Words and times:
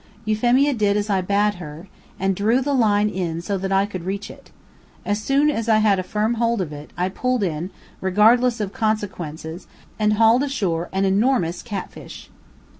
Euphemia 0.25 0.73
did 0.73 0.97
as 0.97 1.11
I 1.11 1.21
bade 1.21 1.59
her, 1.61 1.87
and 2.19 2.35
drew 2.35 2.59
the 2.59 2.73
line 2.73 3.07
in 3.07 3.39
so 3.39 3.55
that 3.59 3.71
I 3.71 3.85
could 3.85 4.03
reach 4.03 4.31
it. 4.31 4.49
As 5.05 5.21
soon 5.21 5.51
as 5.51 5.69
I 5.69 5.77
had 5.77 5.99
a 5.99 6.01
firm 6.01 6.33
hold 6.41 6.59
of 6.59 6.73
it, 6.73 6.89
I 6.97 7.07
pulled 7.07 7.43
in, 7.43 7.69
regardless 7.99 8.59
of 8.59 8.73
consequences, 8.73 9.67
and 9.99 10.13
hauled 10.13 10.41
ashore 10.41 10.89
an 10.91 11.05
enormous 11.05 11.61
cat 11.61 11.91
fish. 11.91 12.31